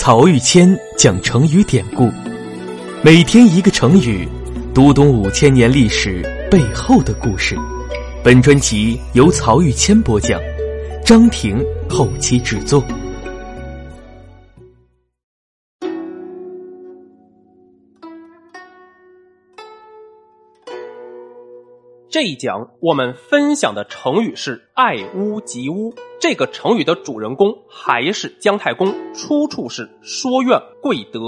[0.00, 2.08] 曹玉谦讲成语典故，
[3.02, 4.28] 每天一个成语，
[4.72, 7.56] 读懂五千年历史背后的故事。
[8.22, 10.40] 本专辑由曹玉谦播讲，
[11.04, 12.80] 张婷后期制作。
[22.18, 25.94] 这一讲我们分享的成语是“爱屋及乌”。
[26.18, 31.20] 这个成语的主人公还是姜太公，出处是《说苑·贵德》。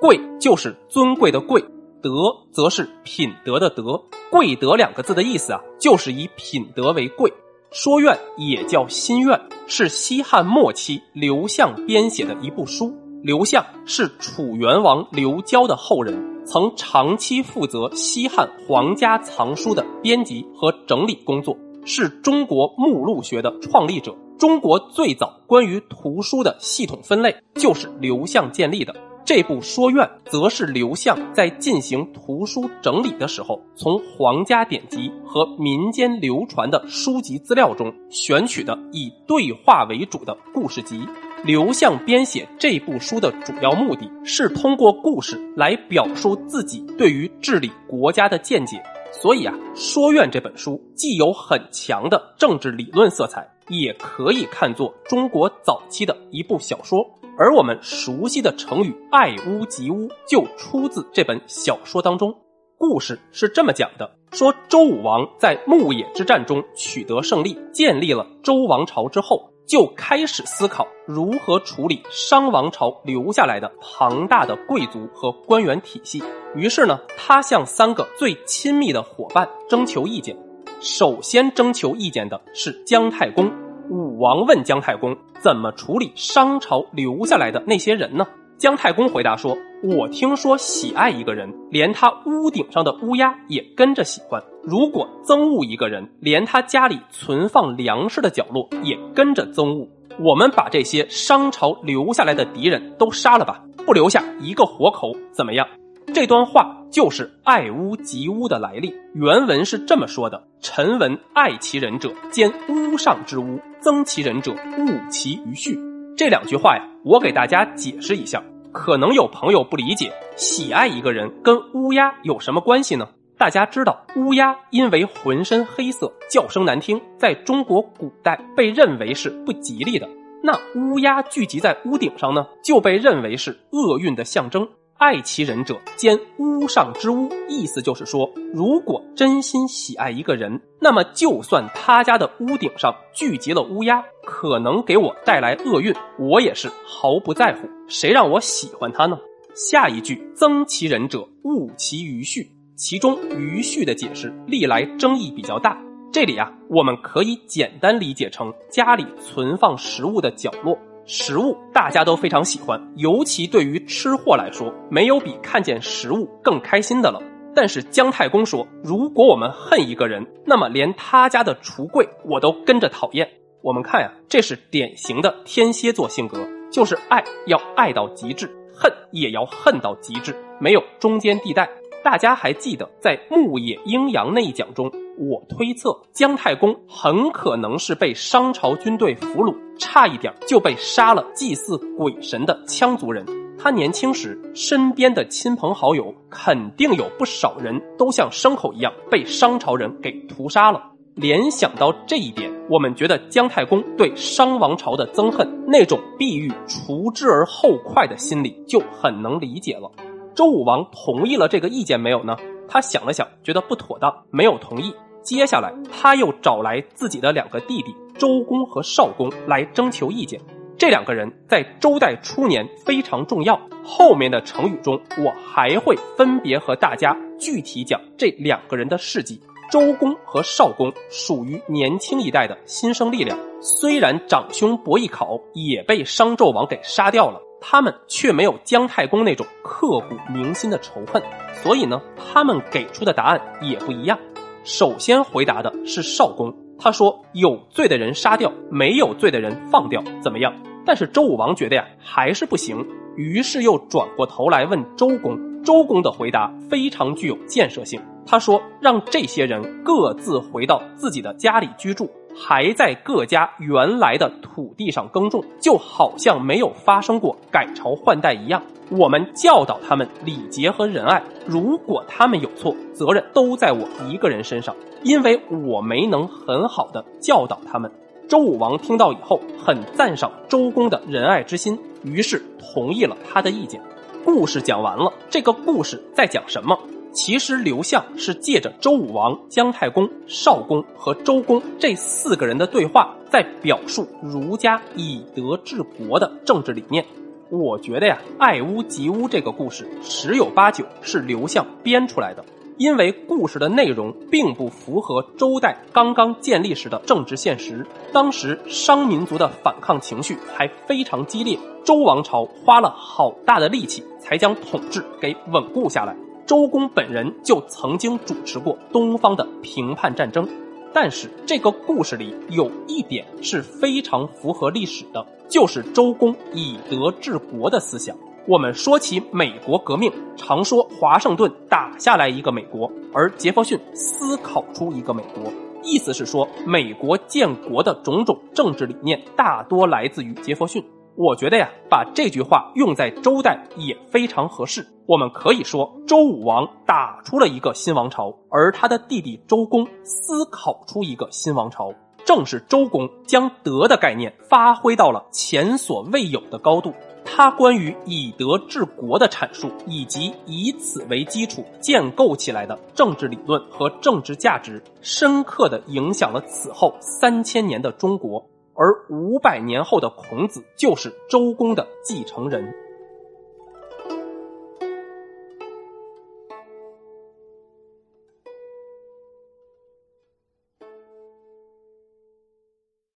[0.00, 1.60] 贵就是尊贵的贵，
[2.02, 2.10] 德
[2.50, 4.02] 则是品德的德。
[4.30, 7.30] 贵德两个字的意思啊，就是以品德为贵。
[7.70, 12.90] 《说苑》也叫《新苑》，是西汉末期刘向编写的一部书。
[13.22, 24.16] 刘向是楚元王刘交的后人，曾长期负责西汉皇家藏书的编辑和整理工作，是中国目录学的创立者。
[24.38, 28.94] 中国最早关于图书的系统分类就是刘向建立的。
[29.26, 41.02] 这部《说苑》则是刘向在进行图书整理的时候，从皇家典籍和民间流传的书籍资料中选取的以对话为主的故事集。
[41.44, 56.98] 刘向编写这部书的主要目的是通过故事来表述自己对于治理国家的见解，所以啊，《说苑》这本书既有很强的政治理论色彩，也可以看作中国早期的一部小说。
[57.38, 62.34] 而我们熟悉的成语“爱屋及乌”就出自这本小说当中。
[62.76, 69.52] 故事是这么讲的：说周武王在牧野之战中取得胜利，建立了周王朝之后。
[69.68, 76.22] 就开始思考如何处理商王朝留下来的庞大的贵族和官员体系。
[76.54, 80.34] 于是呢，他向三个最亲密的伙伴征求意见。
[80.80, 83.52] 首先征求意见的是姜太公。
[83.90, 88.26] 武王问姜太公怎么处理商朝留下来的那些人呢？
[88.58, 99.86] 姜太公回答说：“我听说喜爱一个人，连他屋顶上的乌鸦也跟着喜欢；如果憎恶一个人，连他家里存放粮食的角落也跟着憎恶。
[100.18, 105.64] 我们把这些商朝留下来的敌人都杀了吧，不留下一个活口，怎么样？”
[106.12, 108.92] 这段话就是“爱屋及乌”的来历。
[109.14, 115.78] 原文是这么说的：“臣闻爱其人者，兼屋上之屋；憎其人者，恶其于序。”
[116.16, 118.42] 这两句话呀，我给大家解释一下。
[118.72, 123.08] 可能有朋友不理解，喜爱一个人跟乌鸦有什么关系呢？
[123.36, 130.08] 大家知道，乌鸦因为浑身黑色，叫声难听，在中国古代被认为是不吉利的。
[130.42, 134.68] 那乌鸦聚集在屋顶上呢，就被认为是厄运的象征。
[134.96, 137.28] 爱其人者，兼屋上之屋。
[137.48, 147.66] 意思就是说，如果真心喜爱一个人，那么就算他家的屋顶上聚集了乌鸦，可能给我带来厄运，我也是毫不在乎。
[147.88, 149.18] 谁让我喜欢他呢？
[149.54, 152.46] 下一句，憎其人者，恶其余序。
[152.76, 155.82] 其中余序的解释历来争议比较大。
[156.12, 160.78] 这里啊，我们可以简单理解成家里存放食物的角落。
[161.06, 167.18] 食物大家都非常喜欢，尤其对于吃货来说，没有比看见食物更开心的了。
[167.54, 173.26] 但是姜太公说，如果我们恨一个人，那么连他家的橱柜我都跟着讨厌。
[173.68, 181.68] 我们看呀，这是典型的天蝎座性格，就是爱要爱到极致，恨也要恨到极致，没有中间地带。
[182.02, 184.90] 大家还记得在牧野阴阳那一讲中？
[185.18, 193.22] 我推测姜太公很可能是被商朝军队俘虏，差一点就被杀了祭祀鬼神的羌族人。
[193.58, 200.82] 他年轻时身边的亲朋好友肯定有不少人都像牲口一样被商朝人给屠杀了。
[201.14, 209.90] 联想到这一点，我们觉得姜太公对商王朝的憎恨，那种必欲除之而后快的心理就很能理解了。
[210.34, 212.36] 周武王同意了这个意见没有呢？
[212.68, 214.94] 他想了想，觉得不妥当，没有同意。
[215.22, 220.38] 接下来，他又找来自己的两个弟弟周公和少公来征求意见。
[220.76, 223.58] 这两个人在周代初年非常重要。
[223.82, 229.40] 后面的成语中，我还会分别和大家具体讲这两个人的事迹。
[229.70, 241.22] 周公和少公属于年轻一代的新生力量，虽然长兄伯邑考也被商纣王给杀掉了，他们却没有姜太公那种刻骨铭心的仇恨，
[241.62, 244.18] 所以呢，他们给出的答案也不一样。
[244.64, 250.54] 首先回答的是少公，他说有罪的人杀掉，没有罪的人放掉，怎么样？
[250.86, 252.86] 但是周武王觉得呀还是不行，
[253.16, 255.47] 于是又转过头来问周公。
[255.68, 268.62] 周公的回答非常具有建设性，他说让这些人各自回到自己的家里居住，还在各家原来的土地上耕种，就好像没有发生过改朝换代一样。
[268.88, 277.92] 我们教导他们礼节和仁爱，如果他们有错，责任都在我一个人身上，因为我没能很好的教导他们。
[278.26, 283.78] 周武王听到以后，很赞赏周公的仁爱之心，于是同意了他的意见。
[284.24, 286.78] 故事讲完了，这个故事在讲什么？
[287.12, 297.04] 其实刘向是借着周武王、姜太公、少公和周公这四个人的对话，在表述儒家以德治国的政治理念。
[297.50, 302.44] 我觉得呀，爱屋及乌这个故事十有八九是刘向编出来的，
[302.78, 307.84] 因为故事的内容并不符合周代刚刚建立时的政治现实。
[308.12, 316.16] 当时商民族的反抗情绪还非常激烈，周王朝花了好大的力气才将统治给稳固下来。
[316.46, 320.48] 周公本人就曾经主持过东方的平叛战争，
[320.94, 328.16] 但是这个故事里有一点是非常符合历史的，就是周公以德治国的思想。
[328.48, 335.52] 我们说起美国革命，常说华盛顿打下来一个美国，而杰弗逊思考出一个美国，
[335.82, 340.82] 意思是说美国建国的种种政治理念大多来自于杰弗逊。
[341.14, 344.86] 我觉得呀，把这句话用在周代也非常合适。
[345.04, 351.92] 我们可以说，周武王打出了一个新王朝，而他的弟弟周公思考出一个新王朝。
[352.24, 356.94] 正是周公将德的概念发挥到了前所未有的高度。
[357.38, 368.44] 他关于以德治国的阐述，以及以此为基础建构起来的政治理论和政治价值，深刻的影响了此后三千年的中国。
[368.74, 372.74] 而五百年后的孔子就是周公的继承人。